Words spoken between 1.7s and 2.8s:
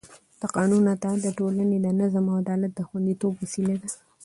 د نظم او عدالت